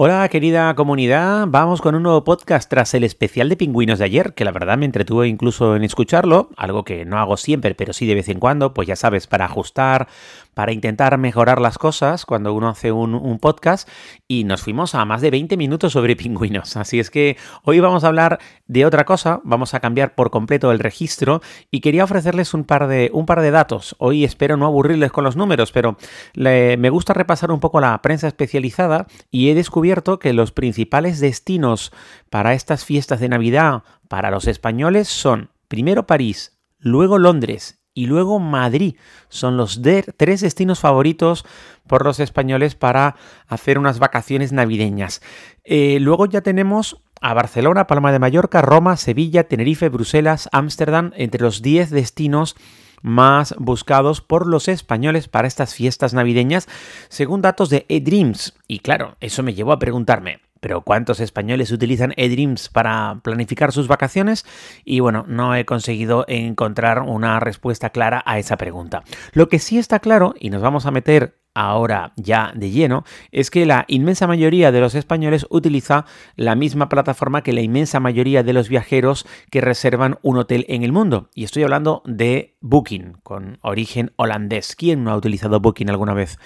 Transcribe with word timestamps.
Hola 0.00 0.28
querida 0.28 0.72
comunidad, 0.76 1.46
vamos 1.48 1.80
con 1.80 1.96
un 1.96 2.04
nuevo 2.04 2.22
podcast 2.22 2.70
tras 2.70 2.94
el 2.94 3.02
especial 3.02 3.48
de 3.48 3.56
pingüinos 3.56 3.98
de 3.98 4.04
ayer, 4.04 4.32
que 4.32 4.44
la 4.44 4.52
verdad 4.52 4.78
me 4.78 4.84
entretuvo 4.84 5.24
incluso 5.24 5.74
en 5.74 5.82
escucharlo, 5.82 6.50
algo 6.56 6.84
que 6.84 7.04
no 7.04 7.18
hago 7.18 7.36
siempre, 7.36 7.74
pero 7.74 7.92
sí 7.92 8.06
de 8.06 8.14
vez 8.14 8.28
en 8.28 8.38
cuando, 8.38 8.72
pues 8.74 8.86
ya 8.86 8.94
sabes, 8.94 9.26
para 9.26 9.46
ajustar, 9.46 10.06
para 10.54 10.72
intentar 10.72 11.18
mejorar 11.18 11.60
las 11.60 11.78
cosas 11.78 12.26
cuando 12.26 12.54
uno 12.54 12.68
hace 12.68 12.92
un, 12.92 13.38
podcast 13.40 13.88
y 14.28 14.44
nos 14.44 14.62
fuimos 14.62 14.94
a 14.94 15.04
más 15.04 15.20
de 15.20 15.32
20 15.32 15.56
minutos 15.56 15.94
sobre 15.94 16.14
pingüinos. 16.14 16.76
Así 16.76 17.00
es 17.00 17.10
que 17.10 17.36
hoy 17.64 17.80
vamos 17.80 18.04
a 18.04 18.06
hablar 18.06 18.38
de 18.68 18.84
otra 18.84 19.06
cosa, 19.06 19.40
vamos 19.44 19.72
a 19.72 19.80
cambiar 19.80 20.14
por 20.14 20.30
completo 20.30 20.70
el 20.70 20.78
registro 20.78 21.40
y 21.70 21.80
quería 21.80 22.04
ofrecerles 22.04 22.52
un 22.52 22.64
par 22.64 22.86
de, 22.86 23.10
un 23.14 23.24
par 23.24 23.40
de 23.40 23.50
datos. 23.50 23.96
Hoy 23.98 24.24
espero 24.24 24.58
no 24.58 24.66
aburrirles 24.66 25.10
con 25.10 25.24
los 25.24 25.36
números, 25.36 25.72
pero 25.72 25.96
me 26.34 26.90
gusta 26.90 27.14
repasar 27.14 27.50
un 27.50 27.60
poco 27.60 27.80
la 27.80 28.00
prensa 28.02 28.28
especializada 28.28 29.06
y 29.30 29.48
he 29.48 29.54
descubierto 29.54 30.18
que 30.18 30.34
los 30.34 30.52
principales 30.52 31.18
destinos 31.18 31.92
para 32.28 32.52
estas 32.52 32.84
fiestas 32.84 33.20
de 33.20 33.30
Navidad 33.30 33.84
para 34.06 34.30
los 34.30 34.46
españoles 34.46 35.08
son 35.08 35.50
primero 35.68 36.06
París, 36.06 36.58
luego 36.78 37.18
Londres 37.18 37.78
y 37.98 38.06
luego 38.06 38.38
Madrid. 38.38 38.94
Son 39.28 39.56
los 39.56 39.80
tres 40.16 40.40
destinos 40.40 40.78
favoritos 40.78 41.44
por 41.88 42.04
los 42.04 42.20
españoles 42.20 42.76
para 42.76 43.16
hacer 43.48 43.76
unas 43.76 43.98
vacaciones 43.98 44.52
navideñas. 44.52 45.20
Eh, 45.64 45.98
luego 46.00 46.26
ya 46.26 46.42
tenemos 46.42 47.02
a 47.20 47.34
Barcelona, 47.34 47.86
Palma 47.86 48.12
de 48.12 48.18
Mallorca, 48.18 48.62
Roma, 48.62 48.96
Sevilla, 48.96 49.44
Tenerife, 49.44 49.88
Bruselas, 49.88 50.48
Ámsterdam, 50.52 51.12
entre 51.16 51.42
los 51.42 51.62
10 51.62 51.90
destinos 51.90 52.56
más 53.02 53.54
buscados 53.58 54.20
por 54.20 54.46
los 54.46 54.68
españoles 54.68 55.28
para 55.28 55.48
estas 55.48 55.74
fiestas 55.74 56.14
navideñas, 56.14 56.68
según 57.08 57.42
datos 57.42 57.70
de 57.70 57.86
eDreams. 57.88 58.54
Y 58.66 58.80
claro, 58.80 59.16
eso 59.20 59.42
me 59.42 59.54
llevó 59.54 59.72
a 59.72 59.78
preguntarme, 59.78 60.40
pero 60.60 60.82
¿cuántos 60.82 61.20
españoles 61.20 61.70
utilizan 61.70 62.12
eDreams 62.16 62.68
para 62.68 63.20
planificar 63.22 63.72
sus 63.72 63.88
vacaciones? 63.88 64.44
Y 64.84 65.00
bueno, 65.00 65.24
no 65.28 65.54
he 65.54 65.64
conseguido 65.64 66.24
encontrar 66.28 67.02
una 67.02 67.40
respuesta 67.40 67.90
clara 67.90 68.22
a 68.26 68.38
esa 68.38 68.56
pregunta. 68.56 69.04
Lo 69.32 69.48
que 69.48 69.58
sí 69.58 69.78
está 69.78 70.00
claro, 70.00 70.34
y 70.38 70.50
nos 70.50 70.62
vamos 70.62 70.86
a 70.86 70.90
meter 70.90 71.37
ahora 71.58 72.12
ya 72.14 72.52
de 72.54 72.70
lleno, 72.70 73.04
es 73.32 73.50
que 73.50 73.66
la 73.66 73.84
inmensa 73.88 74.28
mayoría 74.28 74.70
de 74.70 74.80
los 74.80 74.94
españoles 74.94 75.44
utiliza 75.50 76.06
la 76.36 76.54
misma 76.54 76.88
plataforma 76.88 77.42
que 77.42 77.52
la 77.52 77.62
inmensa 77.62 77.98
mayoría 77.98 78.44
de 78.44 78.52
los 78.52 78.68
viajeros 78.68 79.26
que 79.50 79.60
reservan 79.60 80.18
un 80.22 80.38
hotel 80.38 80.64
en 80.68 80.84
el 80.84 80.92
mundo. 80.92 81.30
Y 81.34 81.42
estoy 81.42 81.64
hablando 81.64 82.02
de 82.06 82.56
Booking, 82.60 83.14
con 83.24 83.58
origen 83.62 84.12
holandés. 84.14 84.76
¿Quién 84.76 85.02
no 85.02 85.10
ha 85.10 85.16
utilizado 85.16 85.58
Booking 85.58 85.90
alguna 85.90 86.14
vez? 86.14 86.38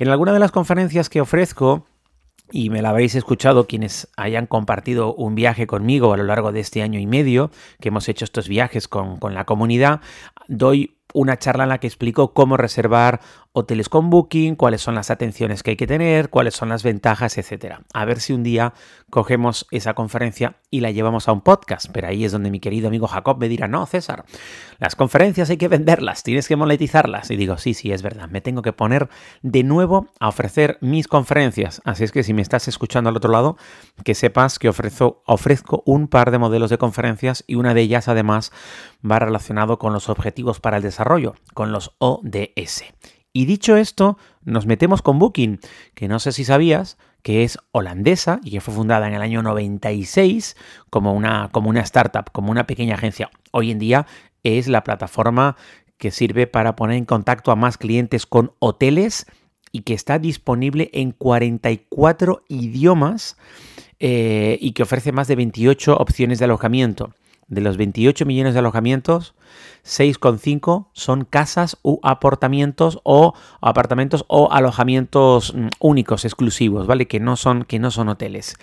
En 0.00 0.08
alguna 0.08 0.32
de 0.32 0.40
las 0.40 0.50
conferencias 0.50 1.08
que 1.08 1.20
ofrezco, 1.20 1.86
y 2.50 2.70
me 2.70 2.82
la 2.82 2.90
habréis 2.90 3.14
escuchado 3.14 3.68
quienes 3.68 4.08
hayan 4.16 4.46
compartido 4.46 5.14
un 5.14 5.36
viaje 5.36 5.68
conmigo 5.68 6.12
a 6.12 6.16
lo 6.16 6.24
largo 6.24 6.50
de 6.50 6.60
este 6.60 6.82
año 6.82 6.98
y 6.98 7.06
medio, 7.06 7.52
que 7.80 7.88
hemos 7.88 8.08
hecho 8.08 8.24
estos 8.24 8.48
viajes 8.48 8.88
con, 8.88 9.18
con 9.18 9.34
la 9.34 9.44
comunidad, 9.44 10.00
doy 10.48 10.96
una 11.16 11.38
charla 11.38 11.64
en 11.64 11.70
la 11.70 11.78
que 11.78 11.86
explico 11.86 12.34
cómo 12.34 12.56
reservar 12.56 13.20
hoteles 13.58 13.88
con 13.88 14.10
Booking, 14.10 14.54
cuáles 14.54 14.82
son 14.82 14.94
las 14.94 15.10
atenciones 15.10 15.62
que 15.62 15.70
hay 15.70 15.76
que 15.76 15.86
tener, 15.86 16.28
cuáles 16.28 16.52
son 16.52 16.68
las 16.68 16.82
ventajas, 16.82 17.38
etcétera. 17.38 17.80
A 17.94 18.04
ver 18.04 18.20
si 18.20 18.34
un 18.34 18.42
día 18.42 18.74
cogemos 19.08 19.66
esa 19.70 19.94
conferencia 19.94 20.56
y 20.70 20.80
la 20.80 20.90
llevamos 20.90 21.26
a 21.26 21.32
un 21.32 21.40
podcast, 21.40 21.86
pero 21.90 22.06
ahí 22.06 22.26
es 22.26 22.32
donde 22.32 22.50
mi 22.50 22.60
querido 22.60 22.88
amigo 22.88 23.06
Jacob 23.06 23.38
me 23.38 23.48
dirá, 23.48 23.66
"No, 23.66 23.86
César, 23.86 24.26
las 24.78 24.94
conferencias 24.94 25.48
hay 25.48 25.56
que 25.56 25.68
venderlas, 25.68 26.22
tienes 26.22 26.48
que 26.48 26.56
monetizarlas." 26.56 27.30
Y 27.30 27.36
digo, 27.36 27.56
"Sí, 27.56 27.72
sí, 27.72 27.92
es 27.92 28.02
verdad, 28.02 28.28
me 28.28 28.42
tengo 28.42 28.60
que 28.60 28.74
poner 28.74 29.08
de 29.40 29.62
nuevo 29.62 30.08
a 30.20 30.28
ofrecer 30.28 30.76
mis 30.82 31.08
conferencias." 31.08 31.80
Así 31.86 32.04
es 32.04 32.12
que 32.12 32.24
si 32.24 32.34
me 32.34 32.42
estás 32.42 32.68
escuchando 32.68 33.08
al 33.08 33.16
otro 33.16 33.32
lado, 33.32 33.56
que 34.04 34.14
sepas 34.14 34.58
que 34.58 34.68
ofrezco, 34.68 35.82
un 35.86 36.08
par 36.08 36.30
de 36.30 36.36
modelos 36.38 36.68
de 36.68 36.76
conferencias 36.76 37.42
y 37.46 37.54
una 37.54 37.72
de 37.72 37.80
ellas 37.80 38.08
además 38.08 38.52
va 39.08 39.18
relacionado 39.18 39.78
con 39.78 39.94
los 39.94 40.10
objetivos 40.10 40.60
para 40.60 40.76
el 40.76 40.82
desarrollo, 40.82 41.36
con 41.54 41.72
los 41.72 41.96
ODS. 42.00 42.84
Y 43.36 43.44
dicho 43.44 43.76
esto, 43.76 44.16
nos 44.44 44.64
metemos 44.64 45.02
con 45.02 45.18
Booking, 45.18 45.60
que 45.92 46.08
no 46.08 46.20
sé 46.20 46.32
si 46.32 46.42
sabías 46.42 46.96
que 47.20 47.44
es 47.44 47.58
holandesa 47.70 48.40
y 48.42 48.50
que 48.50 48.62
fue 48.62 48.72
fundada 48.72 49.06
en 49.08 49.12
el 49.12 49.20
año 49.20 49.42
96 49.42 50.56
como 50.88 51.12
una, 51.12 51.50
como 51.52 51.68
una 51.68 51.82
startup, 51.82 52.32
como 52.32 52.50
una 52.50 52.66
pequeña 52.66 52.94
agencia. 52.94 53.28
Hoy 53.52 53.70
en 53.70 53.78
día 53.78 54.06
es 54.42 54.68
la 54.68 54.82
plataforma 54.82 55.54
que 55.98 56.12
sirve 56.12 56.46
para 56.46 56.76
poner 56.76 56.96
en 56.96 57.04
contacto 57.04 57.52
a 57.52 57.56
más 57.56 57.76
clientes 57.76 58.24
con 58.24 58.52
hoteles 58.58 59.26
y 59.70 59.82
que 59.82 59.92
está 59.92 60.18
disponible 60.18 60.88
en 60.94 61.12
44 61.12 62.42
idiomas 62.48 63.36
eh, 64.00 64.56
y 64.62 64.72
que 64.72 64.84
ofrece 64.84 65.12
más 65.12 65.28
de 65.28 65.36
28 65.36 65.94
opciones 65.94 66.38
de 66.38 66.46
alojamiento. 66.46 67.12
De 67.48 67.60
los 67.60 67.76
28 67.76 68.26
millones 68.26 68.54
de 68.54 68.58
alojamientos, 68.58 69.34
6,5 69.84 70.88
son 70.92 71.24
casas 71.24 71.78
u 71.82 72.00
apartamentos 72.02 72.98
o 73.04 73.34
apartamentos 73.60 74.24
o 74.26 74.50
alojamientos 74.50 75.54
mm, 75.54 75.68
únicos, 75.78 76.24
exclusivos, 76.24 76.86
¿vale? 76.86 77.06
Que 77.06 77.20
no 77.20 77.36
son, 77.36 77.64
que 77.64 77.78
no 77.78 77.90
son 77.90 78.08
hoteles. 78.08 78.56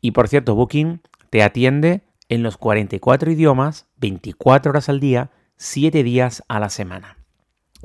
Y 0.00 0.10
por 0.10 0.28
cierto, 0.28 0.54
Booking 0.54 1.00
te 1.30 1.42
atiende 1.42 2.02
en 2.28 2.42
los 2.42 2.56
44 2.56 3.30
idiomas, 3.30 3.86
24 3.98 4.70
horas 4.70 4.88
al 4.88 4.98
día, 4.98 5.30
7 5.56 6.02
días 6.02 6.42
a 6.48 6.58
la 6.58 6.70
semana. 6.70 7.23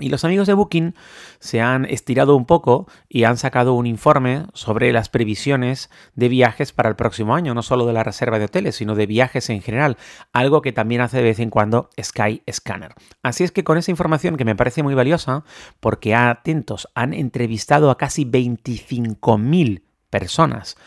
Y 0.02 0.10
los 0.10 0.26
amigos 0.26 0.48
de 0.48 0.54
Booking 0.54 0.96
se 1.40 1.62
han 1.62 1.86
estirado 1.86 2.36
un 2.36 2.46
poco 2.46 2.88
y 3.08 3.24
han 3.24 3.38
sacado 3.38 3.74
un 3.74 3.86
informe 3.86 4.46
sobre 4.54 4.92
las 4.92 5.10
previsiones 5.10 5.90
de 6.16 6.30
viajes 6.30 6.72
para 6.74 6.90
el 6.90 6.96
próximo 6.96 7.36
año, 7.36 7.54
no 7.54 7.62
solo 7.62 7.86
de 7.86 7.94
la 7.94 8.04
reserva 8.04 8.40
de 8.40 8.46
hoteles, 8.46 8.76
sino 8.76 8.96
de 8.96 9.06
viajes 9.06 9.50
en 9.50 9.62
general, 9.62 9.98
algo 10.34 10.62
que 10.62 10.72
también 10.72 11.02
hace 11.02 11.18
de 11.18 11.24
vez 11.24 11.40
en 11.40 11.50
cuando 11.50 11.90
Sky 12.02 12.44
Scanner. 12.52 12.94
Así 13.24 13.44
es 13.44 13.52
que 13.52 13.64
con 13.64 13.78
esa 13.78 13.92
información 13.92 14.38
que 14.38 14.46
me 14.46 14.56
parece 14.56 14.84
muy 14.84 14.96
valiosa, 14.96 15.44
porque 15.80 16.16
atentos, 16.16 16.88
han 16.96 17.14
entrevistado 17.14 17.92
a 17.92 17.98
casi 17.98 18.26
25.000 18.26 19.84
personas 20.10 20.78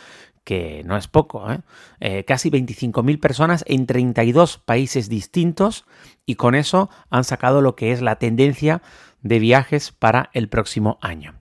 que 0.45 0.83
no 0.85 0.97
es 0.97 1.09
poco, 1.09 1.51
¿eh? 1.51 1.61
Eh, 2.01 2.25
casi 2.25 2.51
25.000 2.51 3.21
personas 3.21 3.65
en 3.67 3.87
32 3.87 4.59
países 4.59 5.09
distintos 5.09 5.85
y 6.27 6.35
con 6.35 6.55
eso 6.55 6.91
han 7.11 7.25
sacado 7.25 7.61
lo 7.61 7.77
que 7.77 7.93
es 7.93 8.03
la 8.03 8.17
tendencia 8.17 8.83
de 9.23 9.39
viajes 9.39 9.93
para 9.93 10.31
el 10.33 10.49
próximo 10.49 10.99
año. 11.01 11.35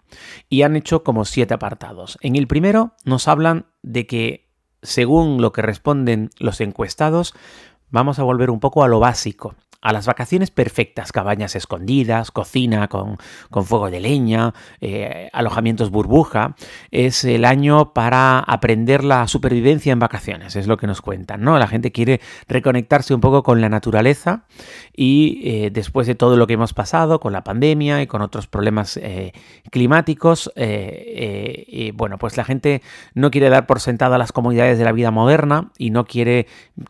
Y 0.50 0.62
han 0.62 0.76
hecho 0.76 1.04
como 1.04 1.26
siete 1.26 1.54
apartados. 1.54 2.18
En 2.22 2.36
el 2.36 2.48
primero 2.48 2.94
nos 3.06 3.28
hablan 3.28 3.66
de 3.82 4.06
que, 4.06 4.48
según 4.84 5.42
lo 5.42 5.52
que 5.52 5.62
responden 5.62 6.30
los 6.38 6.62
encuestados, 6.62 7.34
vamos 7.90 8.20
a 8.20 8.24
volver 8.24 8.50
un 8.52 8.60
poco 8.60 8.84
a 8.84 8.88
lo 8.88 9.00
básico 9.00 9.56
a 9.82 9.94
las 9.94 10.06
vacaciones 10.06 10.52
perfectas, 10.52 11.12
cabañas 11.12 11.56
escondidas, 11.56 12.32
cocina 12.32 12.88
con, 12.88 13.18
fuego 13.66 13.90
de 13.90 14.00
leña, 14.00 14.54
eh, 14.80 15.30
alojamientos 15.34 15.90
burbuja. 15.90 16.56
Es 16.92 17.24
el 17.24 17.46
año 17.46 17.94
para 17.94 18.40
aprender 18.40 19.04
la 19.04 19.28
supervivencia 19.28 19.92
en 19.92 20.00
vacaciones, 20.00 20.56
es 20.56 20.68
lo 20.68 20.78
que 20.78 20.88
nos 20.88 21.02
cuentan, 21.02 21.42
¿no? 21.42 21.58
La 21.58 21.68
gente 21.68 21.92
quiere 21.92 22.22
reconectarse 22.48 23.14
un 23.14 23.22
poco 23.22 23.44
con 23.44 23.60
la 23.60 23.70
naturaleza 23.70 24.46
y 24.96 25.42
eh, 25.44 25.70
después 25.72 26.06
de 26.08 26.16
todo 26.16 26.38
lo 26.38 26.48
que 26.48 26.54
hemos 26.54 26.74
pasado 26.74 27.20
con 27.20 27.34
la 27.34 27.44
pandemia 27.44 28.02
y 28.02 28.08
con 28.08 28.22
otros 28.22 28.48
problemas 28.48 28.98
eh, 28.98 29.34
climáticos, 29.72 30.52
bueno, 31.96 32.18
pues 32.18 32.38
la 32.38 32.44
gente 32.44 32.82
no 33.14 33.32
quiere 33.32 33.50
dar 33.50 33.66
por 33.66 33.80
sentado 33.80 34.18
las 34.18 34.32
comodidades 34.32 34.78
de 34.78 34.86
la 34.86 34.92
vida 34.92 35.12
moderna 35.12 35.72
y 35.78 35.90
no 35.90 36.06
quiere 36.06 36.48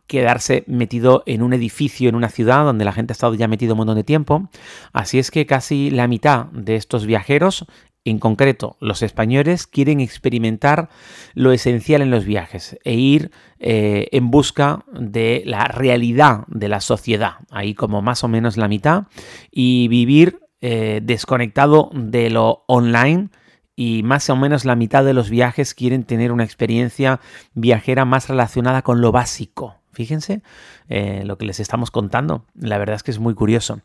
quedarse 0.07 0.63
metido 0.67 1.23
en 1.25 1.41
un 1.41 1.53
edificio, 1.53 2.09
en 2.09 2.15
una 2.15 2.29
ciudad 2.29 2.65
donde 2.65 2.80
la 2.85 2.93
gente 2.93 3.11
ha 3.11 3.15
estado 3.15 3.33
ya 3.35 3.47
metido 3.47 3.73
un 3.73 3.79
montón 3.79 3.95
de 3.95 4.03
tiempo. 4.03 4.49
Así 4.93 5.19
es 5.19 5.31
que 5.31 5.45
casi 5.45 5.89
la 5.91 6.07
mitad 6.07 6.45
de 6.47 6.75
estos 6.75 7.05
viajeros 7.05 7.65
en 8.03 8.17
concreto, 8.17 8.77
los 8.79 9.03
españoles 9.03 9.67
quieren 9.67 9.99
experimentar 9.99 10.89
lo 11.35 11.51
esencial 11.51 12.01
en 12.01 12.09
los 12.09 12.25
viajes 12.25 12.79
e 12.83 12.95
ir 12.95 13.31
eh, 13.59 14.07
en 14.11 14.31
busca 14.31 14.85
de 14.91 15.43
la 15.45 15.65
realidad 15.65 16.45
de 16.47 16.67
la 16.67 16.81
sociedad, 16.81 17.33
ahí 17.51 17.75
como 17.75 18.01
más 18.01 18.23
o 18.23 18.27
menos 18.27 18.57
la 18.57 18.67
mitad, 18.67 19.03
y 19.51 19.87
vivir 19.87 20.39
eh, 20.61 21.01
desconectado 21.03 21.91
de 21.93 22.31
lo 22.31 22.63
online. 22.67 23.29
Y 23.75 24.03
más 24.03 24.29
o 24.29 24.35
menos 24.35 24.65
la 24.65 24.75
mitad 24.75 25.03
de 25.05 25.13
los 25.13 25.29
viajes 25.29 25.73
quieren 25.73 26.03
tener 26.03 26.31
una 26.31 26.43
experiencia 26.43 27.19
viajera 27.53 28.03
más 28.05 28.27
relacionada 28.27 28.81
con 28.81 29.01
lo 29.01 29.11
básico, 29.11 29.80
Fíjense 29.93 30.41
eh, 30.89 31.23
lo 31.25 31.37
que 31.37 31.45
les 31.45 31.59
estamos 31.59 31.91
contando. 31.91 32.45
La 32.59 32.77
verdad 32.77 32.95
es 32.95 33.03
que 33.03 33.11
es 33.11 33.19
muy 33.19 33.33
curioso. 33.33 33.81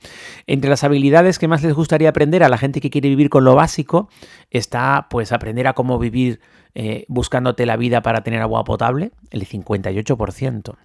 Entre 0.47 0.71
las 0.71 0.85
habilidades 0.85 1.39
que 1.39 1.49
más 1.49 1.63
les 1.63 1.75
gustaría 1.75 2.09
aprender 2.09 2.45
a 2.45 2.49
la 2.49 2.59
gente 2.59 2.81
que 2.81 2.91
quiere 2.91 3.09
vivir 3.09 3.29
con 3.29 3.45
lo 3.45 3.55
básico 3.55 4.09
está 4.51 5.07
pues 5.11 5.33
aprender 5.33 5.67
a 5.67 5.73
cómo 5.73 5.99
vivir 5.99 6.41
eh, 6.79 7.07
buscándote 7.09 7.65
la 7.65 7.79
vida 7.79 8.03
para 8.03 8.23
tener 8.23 8.43
agua 8.43 8.63
potable, 8.65 9.11
el 9.31 9.49
58%. 9.49 10.77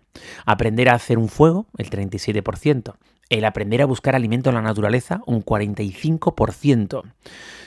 Aprender 0.45 0.88
a 0.88 0.93
hacer 0.93 1.17
un 1.17 1.27
fuego, 1.27 1.65
el 1.77 1.89
37%. 1.89 2.93
El 3.27 3.43
aprender 3.43 3.81
a 3.81 3.85
buscar 3.85 4.15
alimento 4.15 4.49
en 4.49 4.55
la 4.55 4.61
naturaleza, 4.61 5.19
un 5.25 5.43
45%. 5.43 7.03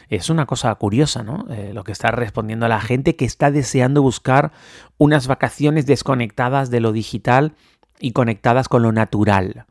Es 0.09 0.31
una 0.31 0.47
cosa 0.47 0.75
curiosa, 0.76 1.23
¿no? 1.23 1.44
Eh, 1.50 1.73
lo 1.75 1.85
que 1.85 1.93
está 1.93 2.12
respondiendo 2.12 2.65
a 2.65 2.71
la 2.71 2.81
gente 2.81 3.15
que 3.15 3.26
está 3.26 3.50
deseando 3.50 4.00
buscar 4.00 4.53
unas 4.97 5.27
vacaciones 5.27 5.85
desconectadas 5.85 6.70
de 6.70 6.81
lo 6.81 6.93
digital 6.93 7.53
y 8.00 8.12
conectadas 8.12 8.70
con 8.70 8.82
lo 8.82 8.93
natural. 8.93 9.67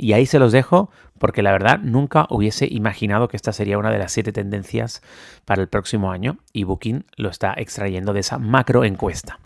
Y 0.00 0.14
ahí 0.14 0.24
se 0.24 0.38
los 0.38 0.50
dejo 0.50 0.90
porque 1.18 1.42
la 1.42 1.52
verdad 1.52 1.78
nunca 1.78 2.26
hubiese 2.30 2.66
imaginado 2.70 3.28
que 3.28 3.36
esta 3.36 3.52
sería 3.52 3.76
una 3.76 3.90
de 3.90 3.98
las 3.98 4.12
siete 4.12 4.32
tendencias 4.32 5.02
para 5.44 5.60
el 5.60 5.68
próximo 5.68 6.10
año 6.10 6.38
y 6.54 6.64
Booking 6.64 7.04
lo 7.16 7.28
está 7.28 7.52
extrayendo 7.54 8.14
de 8.14 8.20
esa 8.20 8.38
macro 8.38 8.84
encuesta. 8.84 9.38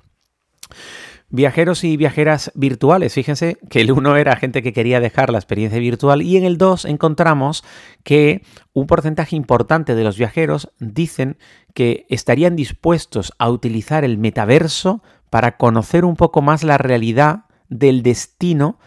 Viajeros 1.29 1.83
y 1.83 1.97
viajeras 1.97 2.53
virtuales. 2.55 3.15
Fíjense 3.15 3.59
que 3.69 3.81
el 3.81 3.91
uno 3.91 4.17
era 4.17 4.37
gente 4.37 4.63
que 4.63 4.73
quería 4.73 5.01
dejar 5.01 5.31
la 5.31 5.39
experiencia 5.39 5.81
virtual 5.81 6.23
y 6.23 6.37
en 6.37 6.45
el 6.45 6.57
2 6.57 6.85
encontramos 6.85 7.65
que 8.05 8.43
un 8.73 8.87
porcentaje 8.87 9.35
importante 9.35 9.97
de 9.97 10.05
los 10.05 10.17
viajeros 10.17 10.71
dicen 10.79 11.37
que 11.75 12.07
estarían 12.09 12.55
dispuestos 12.55 13.33
a 13.41 13.51
utilizar 13.51 14.05
el 14.05 14.19
metaverso 14.19 15.03
para 15.31 15.57
conocer 15.57 16.05
un 16.05 16.15
poco 16.15 16.43
más 16.43 16.63
la 16.63 16.79
realidad 16.79 17.47
del 17.69 18.05
destino 18.05 18.79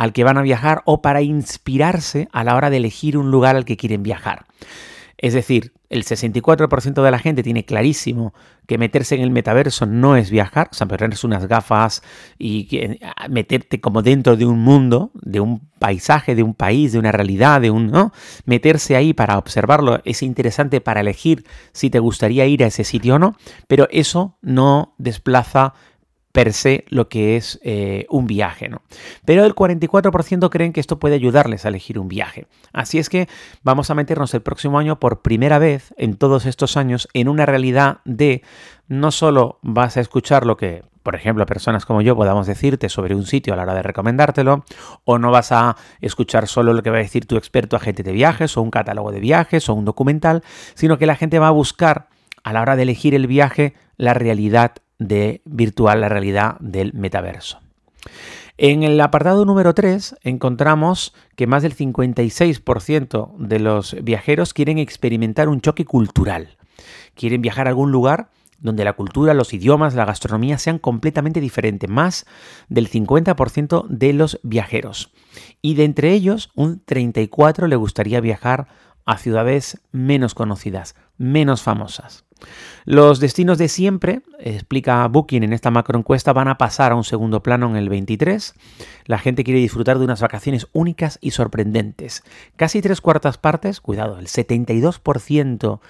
al 0.00 0.14
que 0.14 0.24
van 0.24 0.38
a 0.38 0.42
viajar 0.42 0.80
o 0.86 1.02
para 1.02 1.20
inspirarse 1.20 2.26
a 2.32 2.42
la 2.42 2.56
hora 2.56 2.70
de 2.70 2.78
elegir 2.78 3.18
un 3.18 3.30
lugar 3.30 3.54
al 3.54 3.66
que 3.66 3.76
quieren 3.76 4.02
viajar. 4.02 4.46
Es 5.18 5.34
decir, 5.34 5.74
el 5.90 6.04
64% 6.04 7.02
de 7.02 7.10
la 7.10 7.18
gente 7.18 7.42
tiene 7.42 7.66
clarísimo 7.66 8.32
que 8.66 8.78
meterse 8.78 9.14
en 9.16 9.20
el 9.20 9.30
metaverso 9.30 9.84
no 9.84 10.16
es 10.16 10.30
viajar, 10.30 10.70
o 10.72 10.74
sea, 10.74 10.86
ponerse 10.88 11.26
unas 11.26 11.46
gafas 11.48 12.02
y 12.38 12.96
meterte 13.28 13.82
como 13.82 14.00
dentro 14.00 14.38
de 14.38 14.46
un 14.46 14.60
mundo, 14.60 15.10
de 15.12 15.40
un 15.40 15.68
paisaje, 15.78 16.34
de 16.34 16.44
un 16.44 16.54
país, 16.54 16.92
de 16.92 16.98
una 16.98 17.12
realidad, 17.12 17.60
de 17.60 17.70
un, 17.70 17.88
¿no? 17.88 18.12
Meterse 18.46 18.96
ahí 18.96 19.12
para 19.12 19.36
observarlo 19.36 20.00
es 20.06 20.22
interesante 20.22 20.80
para 20.80 21.00
elegir 21.00 21.44
si 21.72 21.90
te 21.90 21.98
gustaría 21.98 22.46
ir 22.46 22.64
a 22.64 22.68
ese 22.68 22.84
sitio 22.84 23.16
o 23.16 23.18
no, 23.18 23.36
pero 23.68 23.86
eso 23.90 24.38
no 24.40 24.94
desplaza 24.96 25.74
per 26.32 26.52
se 26.52 26.84
lo 26.88 27.08
que 27.08 27.36
es 27.36 27.58
eh, 27.62 28.06
un 28.08 28.26
viaje. 28.26 28.68
¿no? 28.68 28.82
Pero 29.24 29.44
el 29.44 29.54
44% 29.54 30.48
creen 30.50 30.72
que 30.72 30.80
esto 30.80 30.98
puede 30.98 31.14
ayudarles 31.14 31.64
a 31.64 31.68
elegir 31.68 31.98
un 31.98 32.08
viaje. 32.08 32.46
Así 32.72 32.98
es 32.98 33.08
que 33.08 33.28
vamos 33.62 33.90
a 33.90 33.94
meternos 33.94 34.32
el 34.34 34.42
próximo 34.42 34.78
año 34.78 35.00
por 35.00 35.22
primera 35.22 35.58
vez 35.58 35.94
en 35.96 36.16
todos 36.16 36.46
estos 36.46 36.76
años 36.76 37.08
en 37.14 37.28
una 37.28 37.46
realidad 37.46 37.98
de 38.04 38.42
no 38.88 39.10
solo 39.10 39.58
vas 39.62 39.96
a 39.96 40.00
escuchar 40.00 40.46
lo 40.46 40.56
que 40.56 40.82
por 41.02 41.14
ejemplo, 41.14 41.46
personas 41.46 41.86
como 41.86 42.02
yo 42.02 42.14
podamos 42.14 42.46
decirte 42.46 42.90
sobre 42.90 43.14
un 43.14 43.24
sitio 43.24 43.54
a 43.54 43.56
la 43.56 43.62
hora 43.62 43.74
de 43.74 43.82
recomendártelo, 43.82 44.64
o 45.04 45.18
no 45.18 45.30
vas 45.30 45.50
a 45.50 45.76
escuchar 46.02 46.46
solo 46.46 46.74
lo 46.74 46.82
que 46.82 46.90
va 46.90 46.98
a 46.98 47.00
decir 47.00 47.24
tu 47.26 47.36
experto 47.36 47.74
agente 47.74 48.02
de 48.02 48.12
viajes, 48.12 48.56
o 48.58 48.62
un 48.62 48.70
catálogo 48.70 49.10
de 49.10 49.18
viajes, 49.18 49.68
o 49.70 49.74
un 49.74 49.86
documental, 49.86 50.42
sino 50.74 50.98
que 50.98 51.06
la 51.06 51.16
gente 51.16 51.38
va 51.38 51.48
a 51.48 51.52
buscar 51.52 52.08
a 52.44 52.52
la 52.52 52.60
hora 52.60 52.76
de 52.76 52.82
elegir 52.82 53.14
el 53.14 53.26
viaje 53.26 53.74
la 53.96 54.12
realidad 54.14 54.72
de 55.00 55.40
virtual, 55.44 56.02
la 56.02 56.08
realidad 56.08 56.56
del 56.60 56.92
metaverso. 56.94 57.58
En 58.58 58.82
el 58.82 59.00
apartado 59.00 59.44
número 59.44 59.74
3 59.74 60.16
encontramos 60.22 61.14
que 61.34 61.46
más 61.46 61.62
del 61.62 61.74
56% 61.74 63.36
de 63.38 63.58
los 63.58 63.96
viajeros 64.02 64.52
quieren 64.52 64.78
experimentar 64.78 65.48
un 65.48 65.62
choque 65.62 65.84
cultural. 65.86 66.58
Quieren 67.14 67.42
viajar 67.42 67.66
a 67.66 67.70
algún 67.70 67.90
lugar 67.90 68.28
donde 68.60 68.84
la 68.84 68.92
cultura, 68.92 69.32
los 69.32 69.54
idiomas, 69.54 69.94
la 69.94 70.04
gastronomía 70.04 70.58
sean 70.58 70.78
completamente 70.78 71.40
diferentes. 71.40 71.88
Más 71.88 72.26
del 72.68 72.90
50% 72.90 73.86
de 73.88 74.12
los 74.12 74.38
viajeros. 74.42 75.10
Y 75.62 75.74
de 75.74 75.84
entre 75.84 76.12
ellos, 76.12 76.50
un 76.54 76.84
34% 76.84 77.66
le 77.66 77.76
gustaría 77.76 78.20
viajar 78.20 78.68
a 79.10 79.18
ciudades 79.18 79.80
menos 79.90 80.34
conocidas, 80.34 80.94
menos 81.18 81.62
famosas. 81.62 82.24
Los 82.84 83.18
destinos 83.18 83.58
de 83.58 83.66
siempre, 83.66 84.22
explica 84.38 85.06
Booking 85.08 85.42
en 85.42 85.52
esta 85.52 85.72
macroencuesta, 85.72 86.32
van 86.32 86.46
a 86.46 86.58
pasar 86.58 86.92
a 86.92 86.94
un 86.94 87.02
segundo 87.02 87.42
plano 87.42 87.68
en 87.68 87.74
el 87.74 87.88
23. 87.88 88.54
La 89.06 89.18
gente 89.18 89.42
quiere 89.42 89.58
disfrutar 89.58 89.98
de 89.98 90.04
unas 90.04 90.20
vacaciones 90.20 90.68
únicas 90.72 91.18
y 91.20 91.32
sorprendentes. 91.32 92.22
Casi 92.54 92.80
tres 92.80 93.00
cuartas 93.00 93.36
partes, 93.36 93.80
cuidado, 93.80 94.18
el 94.20 94.28
72% 94.28 95.80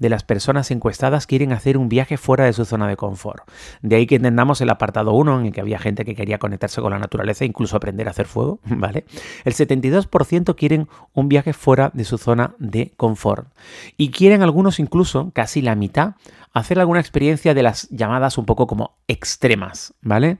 de 0.00 0.08
las 0.08 0.24
personas 0.24 0.70
encuestadas 0.72 1.28
quieren 1.28 1.52
hacer 1.52 1.76
un 1.76 1.88
viaje 1.88 2.16
fuera 2.16 2.46
de 2.46 2.52
su 2.52 2.64
zona 2.64 2.88
de 2.88 2.96
confort. 2.96 3.48
De 3.82 3.94
ahí 3.94 4.06
que 4.06 4.16
entendamos 4.16 4.60
el 4.60 4.70
apartado 4.70 5.12
1 5.12 5.40
en 5.40 5.46
el 5.46 5.52
que 5.52 5.60
había 5.60 5.78
gente 5.78 6.04
que 6.04 6.16
quería 6.16 6.38
conectarse 6.38 6.80
con 6.80 6.90
la 6.90 6.98
naturaleza 6.98 7.44
e 7.44 7.48
incluso 7.48 7.76
aprender 7.76 8.08
a 8.08 8.10
hacer 8.10 8.26
fuego, 8.26 8.58
¿vale? 8.64 9.04
El 9.44 9.54
72% 9.54 10.56
quieren 10.56 10.88
un 11.12 11.28
viaje 11.28 11.52
fuera 11.52 11.90
de 11.94 12.04
su 12.04 12.18
zona 12.18 12.54
de 12.58 12.92
confort. 12.96 13.48
Y 13.96 14.10
quieren 14.10 14.42
algunos 14.42 14.80
incluso, 14.80 15.30
casi 15.34 15.62
la 15.62 15.74
mitad, 15.74 16.14
hacer 16.52 16.80
alguna 16.80 17.00
experiencia 17.00 17.54
de 17.54 17.62
las 17.62 17.88
llamadas 17.90 18.38
un 18.38 18.46
poco 18.46 18.66
como 18.66 18.96
extremas, 19.06 19.94
¿vale? 20.00 20.38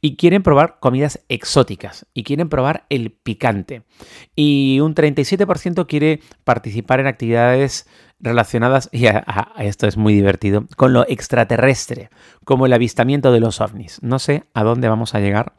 Y 0.00 0.16
quieren 0.16 0.42
probar 0.42 0.78
comidas 0.80 1.20
exóticas 1.28 2.06
y 2.14 2.22
quieren 2.22 2.48
probar 2.48 2.86
el 2.88 3.10
picante. 3.10 3.82
Y 4.34 4.80
un 4.80 4.94
37% 4.94 5.86
quiere 5.86 6.20
participar 6.44 7.00
en 7.00 7.06
actividades 7.06 7.86
relacionadas, 8.22 8.88
y 8.92 9.06
esto 9.58 9.86
es 9.86 9.96
muy 9.96 10.14
divertido, 10.14 10.66
con 10.76 10.92
lo 10.92 11.06
extraterrestre, 11.08 12.08
como 12.44 12.66
el 12.66 12.72
avistamiento 12.72 13.32
de 13.32 13.40
los 13.40 13.60
ovnis. 13.60 13.98
No 14.02 14.18
sé 14.18 14.44
a 14.54 14.62
dónde 14.62 14.88
vamos 14.88 15.14
a 15.14 15.20
llegar 15.20 15.52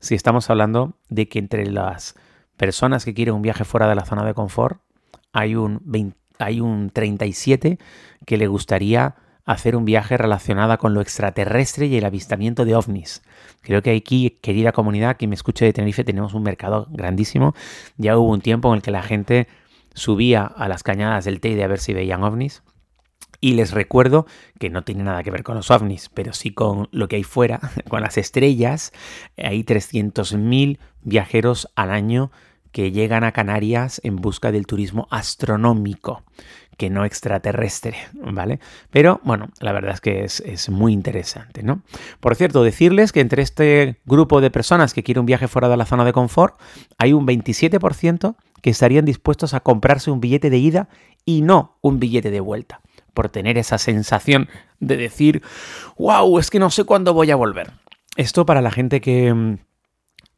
si 0.00 0.14
estamos 0.14 0.50
hablando 0.50 0.94
de 1.08 1.28
que 1.28 1.38
entre 1.38 1.66
las 1.66 2.14
personas 2.56 3.04
que 3.04 3.14
quieren 3.14 3.34
un 3.34 3.42
viaje 3.42 3.64
fuera 3.64 3.88
de 3.88 3.94
la 3.94 4.04
zona 4.04 4.24
de 4.24 4.34
confort, 4.34 4.80
hay 5.32 5.54
un, 5.54 6.14
hay 6.38 6.60
un 6.60 6.90
37 6.90 7.78
que 8.24 8.36
le 8.36 8.46
gustaría 8.46 9.16
hacer 9.44 9.76
un 9.76 9.84
viaje 9.84 10.16
relacionado 10.16 10.76
con 10.78 10.92
lo 10.92 11.00
extraterrestre 11.00 11.86
y 11.86 11.96
el 11.96 12.04
avistamiento 12.04 12.64
de 12.64 12.74
ovnis. 12.74 13.22
Creo 13.60 13.80
que 13.80 13.94
aquí, 13.94 14.38
querida 14.42 14.72
comunidad 14.72 15.16
que 15.16 15.28
me 15.28 15.36
escuche 15.36 15.64
de 15.64 15.72
Tenerife, 15.72 16.02
tenemos 16.02 16.34
un 16.34 16.42
mercado 16.42 16.88
grandísimo. 16.90 17.54
Ya 17.96 18.18
hubo 18.18 18.32
un 18.32 18.40
tiempo 18.40 18.68
en 18.70 18.76
el 18.76 18.82
que 18.82 18.90
la 18.90 19.02
gente 19.02 19.46
subía 19.96 20.44
a 20.44 20.68
las 20.68 20.84
cañadas 20.84 21.24
del 21.24 21.40
Teide 21.40 21.64
a 21.64 21.68
ver 21.68 21.80
si 21.80 21.94
veían 21.94 22.22
ovnis. 22.22 22.62
Y 23.40 23.54
les 23.54 23.72
recuerdo 23.72 24.26
que 24.58 24.70
no 24.70 24.84
tiene 24.84 25.02
nada 25.02 25.22
que 25.22 25.30
ver 25.30 25.42
con 25.42 25.56
los 25.56 25.70
ovnis, 25.70 26.08
pero 26.08 26.32
sí 26.32 26.52
con 26.52 26.88
lo 26.92 27.08
que 27.08 27.16
hay 27.16 27.22
fuera, 27.24 27.60
con 27.88 28.02
las 28.02 28.16
estrellas. 28.16 28.92
Hay 29.36 29.64
300.000 29.64 30.78
viajeros 31.02 31.68
al 31.74 31.90
año 31.90 32.30
que 32.72 32.92
llegan 32.92 33.24
a 33.24 33.32
Canarias 33.32 34.00
en 34.04 34.16
busca 34.16 34.52
del 34.52 34.66
turismo 34.66 35.08
astronómico 35.10 36.22
que 36.76 36.90
no 36.90 37.04
extraterrestre, 37.04 37.96
¿vale? 38.12 38.60
Pero 38.90 39.20
bueno, 39.24 39.48
la 39.60 39.72
verdad 39.72 39.94
es 39.94 40.00
que 40.00 40.24
es, 40.24 40.68
muy 40.68 40.92
interesante, 40.92 41.62
¿no? 41.62 41.82
Por 42.20 42.36
cierto, 42.36 42.62
decirles 42.62 43.12
que 43.12 43.20
entre 43.20 43.42
este 43.42 44.00
grupo 44.04 44.40
de 44.40 44.50
personas 44.50 44.92
que 44.92 45.02
quiere 45.02 45.20
un 45.20 45.26
viaje 45.26 45.48
fuera 45.48 45.68
de 45.68 45.76
la 45.76 45.86
zona 45.86 46.04
de 46.04 46.12
confort, 46.12 46.60
hay 46.98 47.12
un 47.12 47.26
27% 47.26 48.36
que 48.60 48.70
estarían 48.70 49.04
dispuestos 49.04 49.54
a 49.54 49.60
comprarse 49.60 50.10
un 50.10 50.20
billete 50.20 50.50
de 50.50 50.58
ida 50.58 50.88
y 51.24 51.42
no 51.42 51.78
un 51.80 51.98
billete 51.98 52.30
de 52.30 52.40
vuelta, 52.40 52.80
por 53.14 53.28
tener 53.28 53.58
esa 53.58 53.78
sensación 53.78 54.48
de 54.80 54.96
decir, 54.96 55.42
wow, 55.96 56.38
es 56.38 56.50
que 56.50 56.58
no 56.58 56.70
sé 56.70 56.84
cuándo 56.84 57.14
voy 57.14 57.30
a 57.30 57.36
volver. 57.36 57.72
Esto 58.16 58.46
para 58.46 58.60
la 58.60 58.70
gente 58.70 59.00
que 59.00 59.32
mm, 59.32 59.58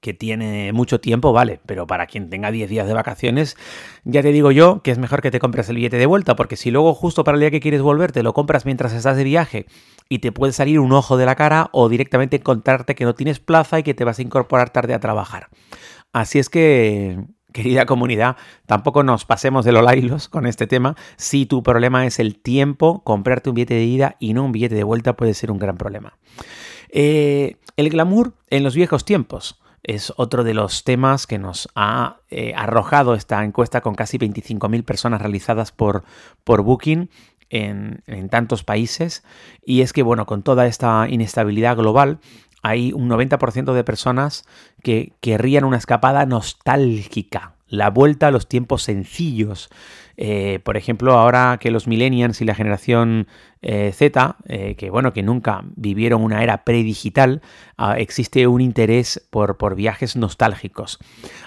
que 0.01 0.15
tiene 0.15 0.73
mucho 0.73 1.01
tiempo, 1.01 1.33
vale, 1.33 1.61
pero 1.67 1.87
para 1.87 2.07
quien 2.07 2.31
tenga 2.31 2.51
10 2.51 2.71
días 2.71 2.87
de 2.87 2.95
vacaciones, 2.95 3.57
ya 4.05 4.23
te 4.23 4.31
digo 4.31 4.53
yo 4.53 4.81
que 4.83 4.93
es 4.93 4.99
mejor 4.99 5.23
que 5.23 5.31
te 5.31 5.41
compres 5.41 5.69
el 5.69 5.77
billete 5.77 5.99
de 5.99 6.07
vuelta, 6.07 6.37
porque 6.37 6.57
si 6.57 6.71
luego 6.71 6.95
justo 6.95 7.25
para 7.25 7.35
el 7.35 7.41
día 7.41 7.51
que 7.51 7.61
quieres 7.61 7.83
volver 7.83 8.13
te 8.13 8.23
lo 8.23 8.33
compras 8.33 8.65
mientras 8.65 8.93
estás 8.93 9.17
de 9.17 9.25
viaje 9.25 9.67
y 10.09 10.21
te 10.21 10.31
puede 10.31 10.53
salir 10.53 10.79
un 10.79 10.93
ojo 10.93 11.17
de 11.17 11.27
la 11.27 11.35
cara 11.35 11.69
o 11.73 11.89
directamente 11.89 12.37
encontrarte 12.37 12.95
que 12.95 13.05
no 13.05 13.15
tienes 13.15 13.41
plaza 13.41 13.81
y 13.81 13.83
que 13.83 13.95
te 13.95 14.05
vas 14.05 14.19
a 14.19 14.23
incorporar 14.23 14.71
tarde 14.71 14.95
a 14.95 15.01
trabajar. 15.01 15.49
Así 16.13 16.39
es 16.39 16.49
que, 16.49 17.19
querida 17.53 17.85
comunidad, 17.85 18.37
tampoco 18.67 19.03
nos 19.03 19.25
pasemos 19.25 19.65
de 19.65 19.73
los 19.73 19.83
lailos 19.83 20.29
con 20.29 20.47
este 20.47 20.67
tema. 20.67 20.97
Si 21.17 21.45
tu 21.45 21.63
problema 21.63 22.07
es 22.07 22.19
el 22.19 22.39
tiempo, 22.41 23.03
comprarte 23.05 23.51
un 23.51 23.57
billete 23.57 23.75
de 23.75 23.85
ida 23.85 24.17
y 24.19 24.33
no 24.33 24.45
un 24.45 24.53
billete 24.53 24.77
de 24.77 24.85
vuelta 24.85 25.17
puede 25.17 25.35
ser 25.35 25.51
un 25.51 25.59
gran 25.59 25.77
problema. 25.77 26.17
Eh, 26.91 27.57
el 27.77 27.91
glamour 27.91 28.33
en 28.49 28.63
los 28.63 28.75
viejos 28.75 29.05
tiempos 29.05 29.61
es 29.83 30.13
otro 30.17 30.45
de 30.45 30.55
los 30.55 30.85
temas 30.85 31.27
que 31.27 31.39
nos 31.39 31.69
ha 31.75 32.19
eh, 32.31 32.53
arrojado 32.57 33.15
esta 33.15 33.45
encuesta 33.45 33.81
con 33.81 33.95
casi 33.95 34.19
25.000 34.19 34.85
personas 34.85 35.21
realizadas 35.21 35.73
por, 35.73 36.05
por 36.45 36.63
Booking 36.63 37.11
en, 37.51 38.03
en, 38.07 38.29
tantos 38.29 38.65
países. 38.65 39.25
Y 39.65 39.81
es 39.83 39.93
que, 39.93 40.03
bueno, 40.03 40.27
con 40.27 40.43
toda 40.43 40.67
esta 40.67 41.07
inestabilidad 41.09 41.77
global, 41.77 42.19
hay 42.63 42.93
un 42.93 43.09
90% 43.09 43.73
de 43.73 43.85
personas 43.85 44.45
que 44.83 45.13
querrían 45.21 45.65
una 45.65 45.77
escapada 45.77 46.27
nostálgica, 46.27 47.55
la 47.69 47.91
vuelta 47.91 48.29
a 48.29 48.31
los 48.31 48.49
tiempos 48.49 48.83
sencillos, 48.83 49.71
Eh, 50.21 50.59
por 50.65 50.77
ejemplo, 50.77 51.13
ahora 51.17 51.59
que 51.61 51.71
los 51.71 51.87
millennials 51.87 52.41
y 52.41 52.45
la 52.45 52.57
generación 52.57 53.29
eh, 53.63 53.93
Z, 53.95 54.37
eh, 54.49 54.75
que 54.75 54.91
bueno, 54.91 55.13
que 55.13 55.23
nunca 55.23 55.63
vivieron 55.77 56.25
una 56.25 56.43
era 56.43 56.65
predigital, 56.65 57.41
ah, 57.77 57.97
existe 57.99 58.49
un 58.49 58.61
interés 58.61 59.25
por, 59.31 59.59
por 59.59 59.77
viajes 59.77 60.17
nostálgicos. 60.17 60.99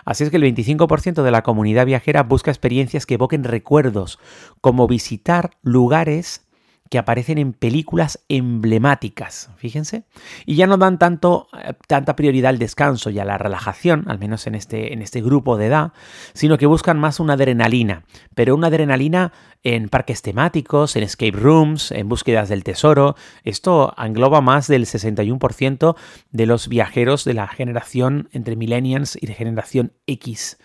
Así 0.06 0.24
es 0.24 0.30
que 0.30 0.38
el 0.38 0.44
25% 0.44 1.22
de 1.22 1.32
la 1.32 1.44
comunidad 1.44 1.86
viajera 1.86 2.24
busca 2.24 2.50
experiencias 2.50 3.06
que 3.06 3.16
evoquen 3.16 3.44
recuerdos, 3.44 4.20
como 4.62 4.88
visitar 4.88 5.52
lugares 5.64 6.48
que 6.92 6.98
aparecen 6.98 7.38
en 7.38 7.54
películas 7.54 8.20
emblemáticas, 8.28 9.50
fíjense, 9.56 10.04
y 10.46 10.56
ya 10.56 10.68
no 10.68 10.76
dan 10.76 11.00
tanto, 11.00 11.48
eh, 11.64 11.72
tanta 11.88 12.18
prioridad 12.18 12.50
al 12.50 12.60
descanso 12.60 13.10
y 13.10 13.18
a 13.18 13.24
la 13.24 13.38
relajación, 13.38 14.04
al 14.10 14.20
menos 14.20 14.46
en 14.46 14.56
este, 14.56 14.92
en 14.92 15.02
este 15.02 15.22
grupo 15.22 15.56
de 15.56 15.68
edad, 15.68 15.94
sino 16.34 16.58
que 16.58 16.66
buscan 16.66 17.00
más 17.00 17.22
una 17.22 17.36
adrenalina, 17.36 18.04
pero 18.36 18.56
una 18.56 18.68
adrenalina 18.68 19.32
en 19.64 19.88
parques 19.88 20.22
temáticos, 20.22 20.98
en 20.98 21.04
escape 21.04 21.32
rooms, 21.32 21.92
en 21.92 22.10
búsquedas 22.10 22.50
del 22.50 22.66
tesoro. 22.66 23.16
Esto 23.46 23.94
engloba 23.98 24.42
más 24.42 24.68
del 24.68 24.86
61% 24.86 25.96
de 26.32 26.46
los 26.46 26.68
viajeros 26.68 27.24
de 27.24 27.36
la 27.36 27.48
generación 27.48 28.28
entre 28.34 28.58
millennials 28.58 29.18
y 29.22 29.28
de 29.28 29.34
generación 29.34 29.94
X. 30.08 30.58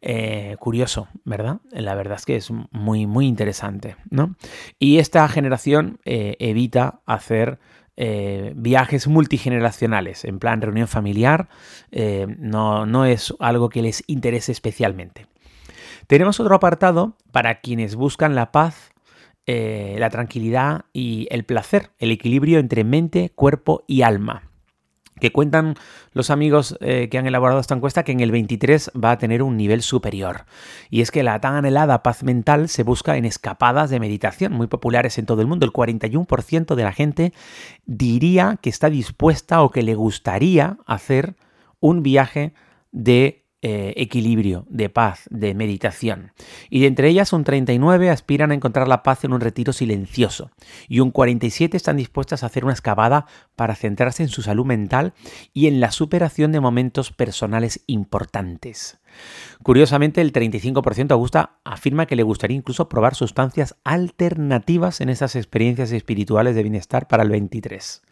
Eh, 0.00 0.56
curioso, 0.60 1.08
¿verdad? 1.24 1.58
La 1.70 1.94
verdad 1.94 2.16
es 2.16 2.26
que 2.26 2.36
es 2.36 2.50
muy, 2.70 3.06
muy 3.06 3.26
interesante, 3.26 3.96
¿no? 4.10 4.36
Y 4.78 4.98
esta 4.98 5.26
generación 5.28 5.98
eh, 6.04 6.36
evita 6.38 7.00
hacer 7.04 7.58
eh, 7.96 8.52
viajes 8.54 9.08
multigeneracionales, 9.08 10.24
en 10.24 10.38
plan 10.38 10.60
reunión 10.60 10.86
familiar, 10.86 11.48
no, 11.90 12.86
no 12.86 13.04
es 13.06 13.34
algo 13.40 13.68
que 13.68 13.82
les 13.82 14.04
interese 14.06 14.52
especialmente. 14.52 15.26
Tenemos 16.06 16.38
otro 16.38 16.54
apartado 16.54 17.16
para 17.32 17.60
quienes 17.60 17.96
buscan 17.96 18.36
la 18.36 18.52
paz, 18.52 18.92
la 19.46 20.10
tranquilidad 20.10 20.84
y 20.92 21.26
el 21.30 21.44
placer, 21.44 21.90
el 21.98 22.12
equilibrio 22.12 22.58
entre 22.60 22.84
mente, 22.84 23.32
cuerpo 23.34 23.82
y 23.86 24.02
alma 24.02 24.47
que 25.18 25.32
cuentan 25.32 25.74
los 26.12 26.30
amigos 26.30 26.76
eh, 26.80 27.08
que 27.10 27.18
han 27.18 27.26
elaborado 27.26 27.60
esta 27.60 27.74
encuesta 27.74 28.02
que 28.02 28.12
en 28.12 28.20
el 28.20 28.30
23 28.30 28.92
va 29.02 29.12
a 29.12 29.18
tener 29.18 29.42
un 29.42 29.56
nivel 29.56 29.82
superior. 29.82 30.44
Y 30.90 31.00
es 31.00 31.10
que 31.10 31.22
la 31.22 31.40
tan 31.40 31.54
anhelada 31.54 32.02
paz 32.02 32.22
mental 32.22 32.68
se 32.68 32.82
busca 32.82 33.16
en 33.16 33.24
escapadas 33.24 33.90
de 33.90 34.00
meditación 34.00 34.52
muy 34.52 34.66
populares 34.66 35.18
en 35.18 35.26
todo 35.26 35.40
el 35.40 35.46
mundo. 35.46 35.66
El 35.66 35.72
41% 35.72 36.74
de 36.74 36.82
la 36.82 36.92
gente 36.92 37.32
diría 37.86 38.58
que 38.60 38.70
está 38.70 38.90
dispuesta 38.90 39.62
o 39.62 39.70
que 39.70 39.82
le 39.82 39.94
gustaría 39.94 40.78
hacer 40.86 41.36
un 41.80 42.02
viaje 42.02 42.54
de 42.92 43.47
eh, 43.60 43.92
equilibrio, 43.96 44.66
de 44.70 44.88
paz, 44.88 45.24
de 45.30 45.52
meditación. 45.52 46.32
Y 46.70 46.78
de 46.80 46.86
entre 46.86 47.08
ellas 47.08 47.32
un 47.32 47.42
39 47.42 48.08
aspiran 48.08 48.52
a 48.52 48.54
encontrar 48.54 48.86
la 48.86 49.02
paz 49.02 49.24
en 49.24 49.32
un 49.32 49.40
retiro 49.40 49.72
silencioso 49.72 50.52
y 50.86 51.00
un 51.00 51.10
47 51.10 51.76
están 51.76 51.96
dispuestas 51.96 52.42
a 52.42 52.46
hacer 52.46 52.64
una 52.64 52.74
excavada 52.74 53.26
para 53.56 53.74
centrarse 53.74 54.22
en 54.22 54.28
su 54.28 54.42
salud 54.42 54.64
mental 54.64 55.12
y 55.52 55.66
en 55.66 55.80
la 55.80 55.90
superación 55.90 56.52
de 56.52 56.60
momentos 56.60 57.10
personales 57.10 57.82
importantes. 57.88 59.00
Curiosamente, 59.64 60.20
el 60.20 60.32
35% 60.32 61.10
Augusta 61.10 61.58
afirma 61.64 62.06
que 62.06 62.14
le 62.14 62.22
gustaría 62.22 62.56
incluso 62.56 62.88
probar 62.88 63.16
sustancias 63.16 63.74
alternativas 63.82 65.00
en 65.00 65.08
esas 65.08 65.34
experiencias 65.34 65.90
espirituales 65.90 66.54
de 66.54 66.62
bienestar 66.62 67.08
para 67.08 67.24
el 67.24 67.30
23. 67.30 68.02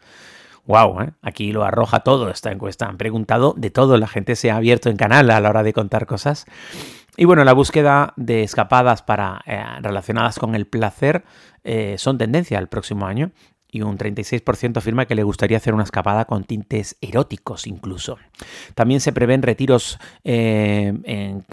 Wow, 0.66 1.00
¿eh? 1.00 1.12
aquí 1.22 1.52
lo 1.52 1.64
arroja 1.64 2.00
todo 2.00 2.28
esta 2.28 2.50
encuesta. 2.50 2.86
Han 2.86 2.98
preguntado 2.98 3.54
de 3.56 3.70
todo, 3.70 3.96
la 3.96 4.08
gente 4.08 4.36
se 4.36 4.50
ha 4.50 4.56
abierto 4.56 4.88
en 4.90 4.96
canal 4.96 5.30
a 5.30 5.40
la 5.40 5.48
hora 5.48 5.62
de 5.62 5.72
contar 5.72 6.06
cosas. 6.06 6.46
Y 7.16 7.24
bueno, 7.24 7.44
la 7.44 7.52
búsqueda 7.52 8.12
de 8.16 8.42
escapadas 8.42 9.02
para, 9.02 9.42
eh, 9.46 9.62
relacionadas 9.80 10.38
con 10.38 10.54
el 10.54 10.66
placer 10.66 11.24
eh, 11.64 11.96
son 11.98 12.18
tendencia 12.18 12.58
el 12.58 12.68
próximo 12.68 13.06
año 13.06 13.30
y 13.70 13.82
un 13.82 13.98
36% 13.98 14.76
afirma 14.76 15.06
que 15.06 15.14
le 15.14 15.22
gustaría 15.22 15.56
hacer 15.56 15.74
una 15.74 15.82
escapada 15.82 16.24
con 16.24 16.44
tintes 16.44 16.96
eróticos 17.00 17.66
incluso. 17.66 18.18
También 18.74 19.00
se 19.00 19.12
prevén 19.12 19.42
retiros 19.42 19.98
eh, 20.24 20.94
en, 21.04 21.44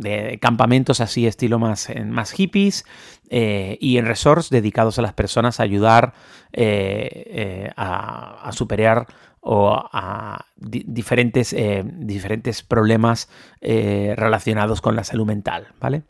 de 0.00 0.38
campamentos 0.40 1.00
así 1.00 1.26
estilo 1.26 1.58
más, 1.58 1.88
más 2.06 2.32
hippies 2.32 2.84
eh, 3.30 3.78
y 3.80 3.98
en 3.98 4.06
resorts 4.06 4.50
dedicados 4.50 4.98
a 4.98 5.02
las 5.02 5.14
personas 5.14 5.60
a 5.60 5.62
ayudar 5.62 6.14
eh, 6.52 7.70
a, 7.76 8.50
superar 8.52 9.06
o 9.40 9.74
a 9.92 10.46
diferentes, 10.56 11.54
diferentes 11.84 12.62
problemas 12.62 13.28
relacionados 13.60 14.80
con 14.80 14.96
la 14.96 15.04
salud 15.04 15.26
mental, 15.26 15.68
¿vale? 15.80 16.02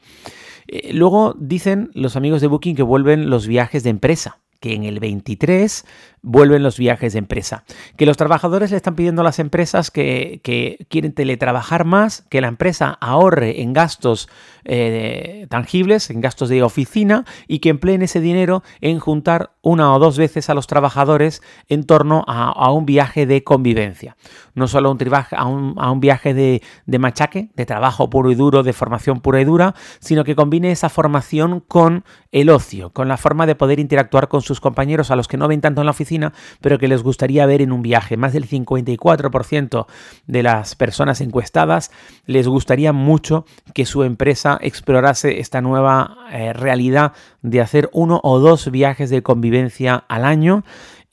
luego 0.93 1.35
dicen 1.39 1.91
los 1.95 2.17
amigos 2.17 2.41
de 2.41 2.47
Booking 2.47 2.77
que 2.77 2.83
vuelven 2.83 3.29
los 3.29 3.47
viajes 3.47 3.83
de 3.83 3.91
empresa 3.91 4.39
que 4.65 4.73
en 4.73 4.85
el 4.85 4.99
23 4.99 5.85
vuelven 6.25 6.63
los 6.63 6.79
viajes 6.79 7.13
de 7.13 7.19
empresa. 7.19 7.65
Que 7.97 8.07
los 8.07 8.17
trabajadores 8.17 8.71
le 8.71 8.77
están 8.77 8.97
pidiendo 8.97 9.21
a 9.21 9.25
las 9.25 9.39
empresas 9.39 9.91
que, 9.91 10.41
quieren 10.89 11.13
teletrabajar 11.13 11.85
más, 11.85 12.23
que 12.31 12.41
la 12.41 12.49
empresa 12.49 12.97
ahorre 13.01 13.61
en 13.61 13.73
gastos 13.73 14.29
eh, 14.65 15.47
tangibles, 15.51 16.11
en 16.11 16.23
gastos 16.23 16.49
de 16.49 16.63
oficina 16.63 17.25
y 17.47 17.59
que 17.59 17.69
empleen 17.69 18.03
ese 18.03 18.21
dinero 18.21 18.63
en 18.81 18.99
juntar 18.99 19.53
una 19.61 19.95
o 19.95 19.99
dos 19.99 20.17
veces 20.17 20.49
a 20.49 20.55
los 20.55 20.67
trabajadores 20.67 21.43
en 21.69 21.85
torno 21.85 22.25
a, 22.27 22.71
un 22.73 22.87
viaje 22.87 23.27
de 23.27 23.45
convivencia. 23.45 24.17
No 24.55 24.67
solo 24.67 24.89
a, 24.89 25.47
un, 25.47 25.75
a 25.79 25.91
un 25.91 26.01
viaje 26.01 26.33
de, 26.33 26.63
de 26.87 26.99
machaque, 26.99 27.51
de 27.55 27.67
trabajo 27.67 28.09
puro 28.09 28.31
y 28.31 28.35
duro, 28.35 28.63
de 28.63 28.73
formación 28.73 29.21
pura 29.21 29.41
y 29.41 29.45
dura, 29.45 29.75
sino 30.01 30.25
que 30.25 30.35
combine 30.35 30.71
esa 30.71 30.89
formación 30.89 31.61
con 31.61 32.05
el 32.33 32.49
ocio, 32.51 32.91
con 32.91 33.09
la 33.09 33.17
forma 33.17 33.47
de 33.47 33.55
poder 33.55 33.79
interactuar 33.79 34.29
con 34.29 34.41
sus 34.41 34.61
compañeros 34.61 35.11
a 35.11 35.17
los 35.17 35.29
que 35.29 35.37
no 35.37 35.49
ven 35.49 35.61
tanto 35.61 35.83
en 35.83 35.87
la 35.87 35.91
oficina 35.91 36.14
pero 36.61 36.79
que 36.79 36.89
les 36.89 37.03
gustaría 37.03 37.47
ver 37.47 37.63
en 37.63 37.73
un 37.73 37.83
viaje. 37.83 38.17
Más 38.17 38.33
del 38.33 38.49
54% 38.49 39.87
de 40.27 40.43
las 40.43 40.75
personas 40.75 41.21
encuestadas 41.21 41.91
les 42.27 42.49
gustaría 42.49 42.93
mucho 42.93 43.45
que 43.75 43.87
su 43.87 44.03
empresa 44.03 44.59
explorase 44.61 45.41
esta 45.41 45.61
nueva 45.61 46.17
eh, 46.33 46.53
realidad 46.53 47.13
de 47.43 47.61
hacer 47.61 47.91
uno 47.93 48.21
o 48.23 48.39
dos 48.39 48.71
viajes 48.71 49.11
de 49.11 49.23
convivencia 49.23 50.05
al 50.09 50.25
año 50.25 50.65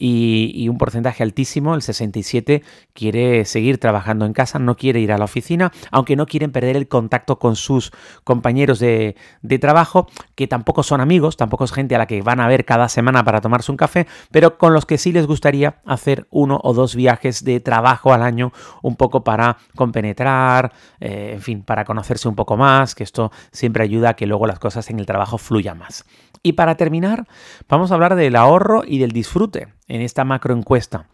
y, 0.03 0.67
un 0.67 0.79
porcentaje 0.79 1.21
altísimo, 1.21 1.75
el 1.75 1.83
67, 1.83 2.63
quiere 2.93 3.45
seguir 3.45 3.77
trabajando 3.77 4.25
en 4.25 4.33
casa, 4.33 4.57
no 4.57 4.75
quiere 4.75 4.99
ir 4.99 5.11
a 5.11 5.17
la 5.19 5.25
oficina, 5.25 5.71
aunque 5.91 6.15
no 6.15 6.25
quieren 6.25 6.51
perder 6.51 6.75
el 6.75 6.87
contacto 6.87 7.37
con 7.37 7.55
sus 7.55 7.91
compañeros 8.23 8.79
de, 8.79 9.15
trabajo, 9.59 10.07
que 10.33 10.47
tampoco 10.47 10.81
son 10.81 11.01
amigos, 11.01 11.37
tampoco 11.37 11.65
es 11.65 11.71
gente 11.71 11.93
a 11.93 11.99
la 11.99 12.07
que 12.07 12.23
van 12.23 12.39
a 12.39 12.47
ver 12.47 12.65
cada 12.65 12.89
semana 12.89 13.23
para 13.23 13.41
tomarse 13.41 13.71
un 13.71 13.77
café, 13.77 14.07
pero 14.31 14.57
con 14.57 14.73
los 14.73 14.87
que 14.87 14.97
sí 14.97 15.11
les 15.11 15.27
gustaría 15.27 15.81
hacer 15.85 16.25
uno 16.31 16.59
o 16.63 16.73
dos 16.73 16.95
viajes 16.95 17.43
de 17.43 17.59
trabajo 17.59 18.11
al 18.11 18.23
año, 18.23 18.53
un 18.81 18.95
poco 18.95 19.23
para 19.23 19.57
compenetrar, 19.75 20.73
eh, 20.99 21.33
en 21.35 21.41
fin, 21.41 21.61
para 21.61 21.85
conocerse 21.85 22.27
un 22.27 22.35
poco 22.35 22.57
más, 22.57 22.95
que 22.95 23.03
esto 23.03 23.31
siempre 23.51 23.83
ayuda 23.83 24.09
a 24.09 24.13
que 24.15 24.25
luego 24.25 24.47
las 24.47 24.57
cosas 24.57 24.89
en 24.89 24.97
el 24.99 25.05
trabajo 25.05 25.37
fluyan 25.37 25.77
más. 25.77 26.05
Y 26.43 26.53
para 26.53 26.75
terminar, 26.75 27.27
vamos 27.69 27.91
a 27.91 27.95
hablar 27.95 28.15
del 28.15 28.35
ahorro 28.35 28.83
y 28.85 28.99
del 28.99 29.11
disfrute 29.11 29.67
en 29.87 30.01
esta 30.01 30.23
macroencuesta. 30.23 31.07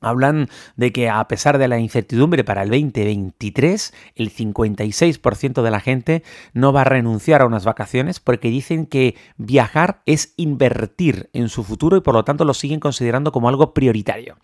Hablan 0.00 0.48
de 0.76 0.92
que 0.92 1.08
a 1.08 1.26
pesar 1.28 1.58
de 1.58 1.68
la 1.68 1.78
incertidumbre 1.78 2.44
para 2.44 2.62
el 2.62 2.68
2023, 2.68 3.94
el 4.16 4.30
56% 4.30 5.62
de 5.62 5.70
la 5.70 5.80
gente 5.80 6.22
no 6.52 6.72
va 6.72 6.82
a 6.82 6.84
renunciar 6.84 7.40
a 7.40 7.46
unas 7.46 7.64
vacaciones 7.64 8.20
porque 8.20 8.48
dicen 8.48 8.86
que 8.86 9.16
viajar 9.36 10.02
es 10.04 10.34
invertir 10.36 11.30
en 11.32 11.48
su 11.48 11.64
futuro 11.64 11.96
y 11.96 12.00
por 12.00 12.14
lo 12.14 12.24
tanto 12.24 12.44
lo 12.44 12.54
siguen 12.54 12.80
considerando 12.80 13.32
como 13.32 13.48
algo 13.48 13.72
prioritario. 13.72 14.36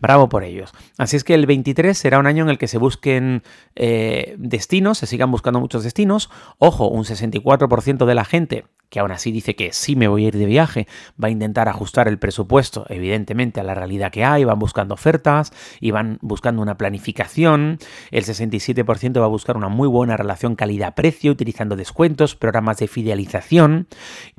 Bravo 0.00 0.28
por 0.28 0.44
ellos. 0.44 0.72
Así 0.96 1.16
es 1.16 1.24
que 1.24 1.34
el 1.34 1.46
23 1.46 1.96
será 1.96 2.18
un 2.18 2.26
año 2.26 2.44
en 2.44 2.50
el 2.50 2.58
que 2.58 2.68
se 2.68 2.78
busquen 2.78 3.42
eh, 3.74 4.36
destinos, 4.38 4.98
se 4.98 5.06
sigan 5.06 5.30
buscando 5.30 5.60
muchos 5.60 5.82
destinos. 5.84 6.30
Ojo, 6.58 6.88
un 6.88 7.04
64% 7.04 8.06
de 8.06 8.14
la 8.14 8.24
gente 8.24 8.64
que 8.90 9.00
aún 9.00 9.10
así 9.10 9.32
dice 9.32 9.54
que 9.54 9.72
sí 9.72 9.96
me 9.96 10.08
voy 10.08 10.24
a 10.24 10.28
ir 10.28 10.36
de 10.36 10.46
viaje, 10.46 10.86
va 11.22 11.28
a 11.28 11.30
intentar 11.30 11.68
ajustar 11.68 12.08
el 12.08 12.18
presupuesto, 12.18 12.86
evidentemente, 12.88 13.60
a 13.60 13.62
la 13.62 13.74
realidad 13.74 14.10
que 14.10 14.24
hay, 14.24 14.44
van 14.44 14.58
buscando 14.58 14.94
ofertas 14.94 15.52
y 15.80 15.90
van 15.90 16.18
buscando 16.22 16.62
una 16.62 16.78
planificación. 16.78 17.78
El 18.10 18.24
67% 18.24 19.20
va 19.20 19.24
a 19.24 19.28
buscar 19.28 19.56
una 19.56 19.68
muy 19.68 19.88
buena 19.88 20.16
relación 20.16 20.56
calidad-precio, 20.56 21.32
utilizando 21.32 21.76
descuentos, 21.76 22.34
programas 22.34 22.78
de 22.78 22.88
fidelización, 22.88 23.88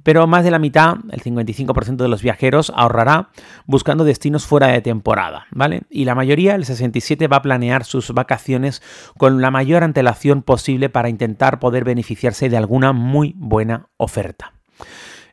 pero 0.04 0.26
más 0.26 0.44
de 0.44 0.52
la 0.52 0.60
mitad, 0.60 0.96
el 1.12 1.22
55% 1.22 1.98
de 1.98 2.08
los 2.08 2.24
viajeros, 2.24 2.72
ahorrará 2.76 3.30
buscando 3.66 4.04
destinos 4.04 4.48
fuera 4.48 4.68
de 4.68 4.82
temporada, 4.82 5.46
Y 5.90 6.06
la 6.06 6.16
mayoría, 6.16 6.56
el 6.56 6.66
67%, 6.66 7.32
va 7.32 7.38
a 7.38 7.42
planear 7.42 7.84
sus 7.84 8.12
vacaciones 8.12 8.82
con 9.18 9.42
la 9.42 9.52
mayor 9.52 9.84
antelación 9.84 10.42
posible 10.42 10.90
para 10.90 11.10
intentar 11.10 11.60
poder 11.60 11.84
beneficiarse 11.84 12.50
de 12.50 12.58
alguna 12.58 12.94
muy 12.94 13.34
buena 13.38 13.88
oferta. 13.98 14.54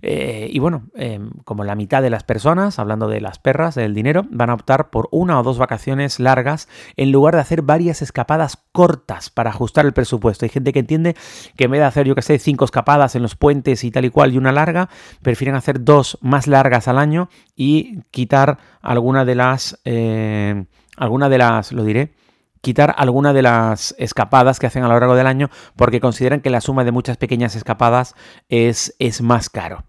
Eh, 0.08 0.48
y 0.52 0.60
bueno, 0.60 0.84
em, 0.94 1.30
como 1.42 1.64
la 1.64 1.74
mitad 1.74 2.00
de 2.00 2.10
las 2.10 2.22
personas, 2.22 2.78
hablando 2.78 3.08
de 3.08 3.20
las 3.20 3.40
perras, 3.40 3.74
del 3.74 3.92
dinero, 3.92 4.24
van 4.30 4.50
a 4.50 4.54
optar 4.54 4.88
por 4.90 5.08
una 5.10 5.40
o 5.40 5.42
dos 5.42 5.58
vacaciones 5.58 6.20
largas 6.20 6.68
en 6.96 7.10
lugar 7.10 7.34
de 7.34 7.40
hacer 7.40 7.62
varias 7.62 8.02
escapadas 8.02 8.56
cortas 8.70 9.30
para 9.30 9.50
ajustar 9.50 9.84
el 9.84 9.92
presupuesto. 9.92 10.44
Hay 10.44 10.50
gente 10.50 10.72
que 10.72 10.78
entiende 10.78 11.16
que 11.56 11.64
en 11.64 11.72
vez 11.72 11.80
de 11.80 11.86
hacer, 11.86 12.06
yo 12.06 12.14
que 12.14 12.22
sé, 12.22 12.38
cinco 12.38 12.64
escapadas 12.64 13.16
en 13.16 13.22
los 13.22 13.34
puentes 13.34 13.82
y 13.82 13.90
tal 13.90 14.04
y 14.04 14.10
cual 14.10 14.32
y 14.32 14.38
una 14.38 14.52
larga, 14.52 14.88
prefieren 15.22 15.56
hacer 15.56 15.82
dos 15.82 16.18
más 16.20 16.46
largas 16.46 16.86
al 16.86 16.98
año 16.98 17.28
y 17.56 18.02
quitar 18.12 18.58
alguna 18.82 19.24
de 19.24 19.34
las... 19.34 19.80
Eh, 19.84 20.66
alguna 20.96 21.28
de 21.28 21.38
las, 21.38 21.72
lo 21.72 21.84
diré, 21.84 22.14
quitar 22.60 22.94
alguna 22.96 23.32
de 23.32 23.42
las 23.42 23.94
escapadas 23.98 24.58
que 24.58 24.66
hacen 24.66 24.82
a 24.82 24.88
lo 24.88 24.94
largo 24.94 25.14
del 25.14 25.26
año 25.26 25.50
porque 25.76 26.00
consideran 26.00 26.40
que 26.40 26.50
la 26.50 26.60
suma 26.60 26.84
de 26.84 26.92
muchas 26.92 27.16
pequeñas 27.16 27.56
escapadas 27.56 28.14
es, 28.48 28.94
es 28.98 29.22
más 29.22 29.50
caro. 29.50 29.84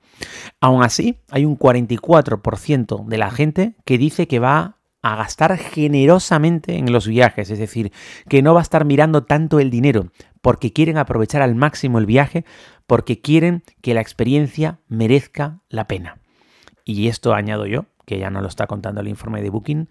Aún 0.62 0.84
así, 0.84 1.20
hay 1.30 1.46
un 1.46 1.58
44% 1.58 3.06
de 3.06 3.18
la 3.18 3.32
gente 3.32 3.76
que 3.86 3.98
dice 3.98 4.28
que 4.28 4.40
va 4.40 4.78
a 5.02 5.16
gastar 5.16 5.58
generosamente 5.58 6.78
en 6.78 6.92
los 6.92 7.08
viajes, 7.08 7.50
es 7.50 7.60
decir, 7.60 7.92
que 8.28 8.42
no 8.42 8.54
va 8.54 8.62
a 8.62 8.64
estar 8.64 8.84
mirando 8.84 9.24
tanto 9.24 9.60
el 9.60 9.70
dinero, 9.70 10.12
porque 10.42 10.74
quieren 10.74 10.98
aprovechar 10.98 11.42
al 11.42 11.56
máximo 11.56 12.00
el 12.00 12.06
viaje, 12.06 12.46
porque 12.88 13.22
quieren 13.22 13.64
que 13.82 13.94
la 13.94 14.02
experiencia 14.02 14.80
merezca 14.88 15.62
la 15.70 15.88
pena. 15.88 16.20
Y 16.84 17.08
esto 17.10 17.34
añado 17.34 17.66
yo, 17.66 17.86
que 18.06 18.18
ya 18.18 18.30
no 18.30 18.42
lo 18.42 18.48
está 18.48 18.68
contando 18.68 19.02
el 19.02 19.08
informe 19.08 19.42
de 19.42 19.50
Booking, 19.50 19.90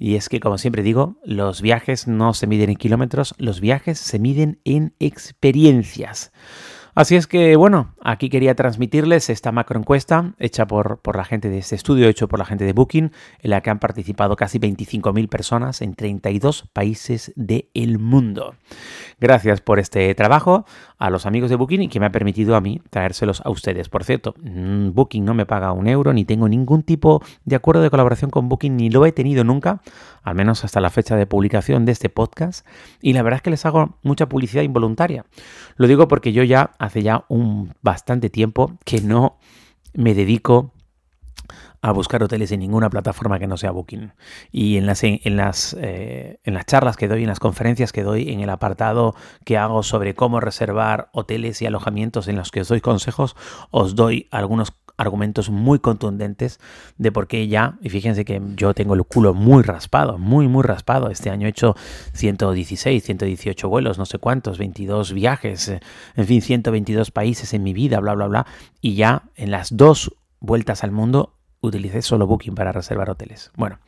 y 0.00 0.16
es 0.16 0.30
que, 0.30 0.40
como 0.40 0.56
siempre 0.56 0.82
digo, 0.82 1.18
los 1.24 1.60
viajes 1.60 2.08
no 2.08 2.32
se 2.32 2.46
miden 2.46 2.70
en 2.70 2.76
kilómetros, 2.76 3.34
los 3.36 3.60
viajes 3.60 3.98
se 3.98 4.18
miden 4.18 4.58
en 4.64 4.94
experiencias. 4.98 6.32
Así 6.94 7.16
es 7.16 7.26
que, 7.26 7.56
bueno, 7.56 7.94
aquí 8.02 8.28
quería 8.28 8.54
transmitirles 8.54 9.30
esta 9.30 9.52
macroencuesta 9.52 10.32
hecha 10.38 10.66
por, 10.66 10.98
por, 10.98 11.16
la 11.16 11.24
gente 11.24 11.48
de 11.48 11.58
este 11.58 11.76
estudio, 11.76 12.08
hecho 12.08 12.28
por 12.28 12.38
la 12.38 12.44
gente 12.44 12.64
de 12.64 12.72
Booking, 12.72 13.12
en 13.40 13.50
la 13.50 13.60
que 13.60 13.70
han 13.70 13.78
participado 13.78 14.34
casi 14.36 14.58
25.000 14.58 15.28
personas 15.28 15.82
en 15.82 15.94
32 15.94 16.64
países 16.72 17.32
del 17.36 17.98
mundo. 17.98 18.54
Gracias 19.20 19.60
por 19.60 19.78
este 19.78 20.14
trabajo 20.14 20.64
a 20.98 21.10
los 21.10 21.26
amigos 21.26 21.50
de 21.50 21.56
Booking 21.56 21.82
y 21.82 21.88
que 21.88 22.00
me 22.00 22.06
ha 22.06 22.12
permitido 22.12 22.56
a 22.56 22.60
mí 22.60 22.80
traérselos 22.90 23.40
a 23.44 23.50
ustedes. 23.50 23.88
Por 23.88 24.04
cierto, 24.04 24.34
mm, 24.42 24.90
Booking 24.92 25.24
no 25.24 25.34
me 25.34 25.46
paga 25.46 25.72
un 25.72 25.86
euro, 25.86 26.12
ni 26.12 26.24
tengo 26.24 26.48
ningún 26.48 26.82
tipo 26.82 27.22
de 27.44 27.56
acuerdo 27.56 27.82
de 27.82 27.90
colaboración 27.90 28.30
con 28.30 28.48
Booking, 28.48 28.76
ni 28.76 28.90
lo 28.90 29.06
he 29.06 29.12
tenido 29.12 29.44
nunca, 29.44 29.80
al 30.22 30.34
menos 30.34 30.64
hasta 30.64 30.80
la 30.80 30.90
fecha 30.90 31.16
de 31.16 31.26
publicación 31.26 31.84
de 31.84 31.92
este 31.92 32.08
podcast. 32.08 32.66
Y 33.00 33.12
la 33.12 33.22
verdad 33.22 33.36
es 33.36 33.42
que 33.42 33.50
les 33.50 33.64
hago 33.64 33.96
mucha 34.02 34.28
publicidad 34.28 34.62
involuntaria. 34.62 35.24
Lo 35.76 35.86
digo 35.86 36.08
porque 36.08 36.32
yo 36.32 36.42
ya 36.42 36.72
hace 36.80 37.02
ya 37.02 37.24
un 37.28 37.74
bastante 37.82 38.30
tiempo 38.30 38.78
que 38.84 39.02
no 39.02 39.38
me 39.92 40.14
dedico 40.14 40.72
a 41.82 41.92
buscar 41.92 42.22
hoteles 42.22 42.52
en 42.52 42.60
ninguna 42.60 42.90
plataforma 42.90 43.38
que 43.38 43.46
no 43.46 43.56
sea 43.56 43.70
Booking. 43.70 44.12
Y 44.50 44.76
en 44.76 44.86
las, 44.86 45.02
en, 45.02 45.36
las, 45.36 45.76
eh, 45.78 46.40
en 46.44 46.54
las 46.54 46.66
charlas 46.66 46.96
que 46.96 47.08
doy, 47.08 47.22
en 47.22 47.28
las 47.28 47.40
conferencias 47.40 47.92
que 47.92 48.02
doy, 48.02 48.30
en 48.32 48.40
el 48.40 48.50
apartado 48.50 49.14
que 49.44 49.56
hago 49.56 49.82
sobre 49.82 50.14
cómo 50.14 50.40
reservar 50.40 51.08
hoteles 51.12 51.60
y 51.62 51.66
alojamientos 51.66 52.28
en 52.28 52.36
los 52.36 52.50
que 52.50 52.62
os 52.62 52.68
doy 52.68 52.80
consejos, 52.80 53.36
os 53.70 53.94
doy 53.94 54.28
algunos 54.30 54.72
argumentos 55.00 55.50
muy 55.50 55.78
contundentes 55.78 56.60
de 56.98 57.10
por 57.10 57.26
qué 57.26 57.48
ya, 57.48 57.78
y 57.80 57.88
fíjense 57.88 58.24
que 58.24 58.40
yo 58.54 58.74
tengo 58.74 58.94
el 58.94 59.04
culo 59.04 59.32
muy 59.32 59.62
raspado, 59.62 60.18
muy, 60.18 60.46
muy 60.46 60.62
raspado. 60.62 61.10
Este 61.10 61.30
año 61.30 61.46
he 61.46 61.50
hecho 61.50 61.74
116, 62.12 63.02
118 63.02 63.68
vuelos, 63.68 63.98
no 63.98 64.04
sé 64.04 64.18
cuántos, 64.18 64.58
22 64.58 65.12
viajes, 65.12 65.68
eh, 65.68 65.80
en 66.16 66.26
fin, 66.26 66.42
122 66.42 67.10
países 67.10 67.54
en 67.54 67.62
mi 67.62 67.72
vida, 67.72 67.98
bla, 68.00 68.14
bla, 68.14 68.26
bla. 68.26 68.46
Y 68.80 68.94
ya 68.94 69.22
en 69.36 69.50
las 69.50 69.76
dos 69.76 70.12
vueltas 70.40 70.84
al 70.84 70.92
mundo 70.92 71.34
utilicé 71.60 72.02
solo 72.02 72.26
Booking 72.26 72.54
para 72.54 72.72
reservar 72.72 73.10
hoteles. 73.10 73.50
Bueno, 73.56 73.78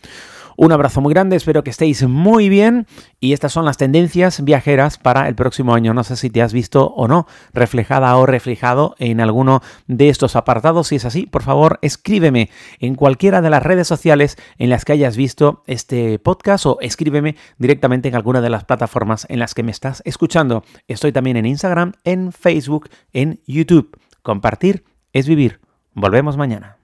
un 0.56 0.72
abrazo 0.72 1.00
muy 1.00 1.12
grande, 1.12 1.36
espero 1.36 1.64
que 1.64 1.70
estéis 1.70 2.06
muy 2.06 2.48
bien 2.48 2.86
y 3.20 3.32
estas 3.32 3.52
son 3.52 3.64
las 3.64 3.76
tendencias 3.76 4.44
viajeras 4.44 4.98
para 4.98 5.28
el 5.28 5.34
próximo 5.34 5.74
año. 5.74 5.94
No 5.94 6.04
sé 6.04 6.16
si 6.16 6.30
te 6.30 6.42
has 6.42 6.52
visto 6.52 6.86
o 6.88 7.08
no 7.08 7.26
reflejada 7.52 8.16
o 8.16 8.26
reflejado 8.26 8.94
en 8.98 9.20
alguno 9.20 9.62
de 9.86 10.08
estos 10.08 10.36
apartados. 10.36 10.88
Si 10.88 10.96
es 10.96 11.04
así, 11.04 11.26
por 11.26 11.42
favor, 11.42 11.78
escríbeme 11.82 12.50
en 12.80 12.94
cualquiera 12.94 13.40
de 13.40 13.50
las 13.50 13.62
redes 13.62 13.88
sociales 13.88 14.36
en 14.58 14.70
las 14.70 14.84
que 14.84 14.92
hayas 14.92 15.16
visto 15.16 15.62
este 15.66 16.18
podcast 16.18 16.66
o 16.66 16.78
escríbeme 16.80 17.36
directamente 17.58 18.08
en 18.08 18.14
alguna 18.14 18.40
de 18.40 18.50
las 18.50 18.64
plataformas 18.64 19.26
en 19.28 19.38
las 19.38 19.54
que 19.54 19.62
me 19.62 19.70
estás 19.70 20.02
escuchando. 20.04 20.64
Estoy 20.88 21.12
también 21.12 21.36
en 21.36 21.46
Instagram, 21.46 21.92
en 22.04 22.32
Facebook, 22.32 22.88
en 23.12 23.40
YouTube. 23.46 23.98
Compartir 24.22 24.84
es 25.12 25.26
vivir. 25.26 25.60
Volvemos 25.94 26.36
mañana. 26.36 26.81